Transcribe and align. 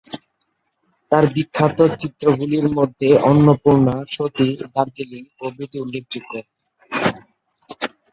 তার 1.11 1.23
বিখ্যাত 1.33 1.77
চিত্রগুলির 1.99 2.67
মধ্যে 2.77 3.09
অন্নপূর্ণা, 3.29 3.95
সতী, 4.07 4.49
দার্জিলিং 4.73 5.23
প্রভৃতি 5.37 5.77
উল্লেখ্য। 5.79 6.37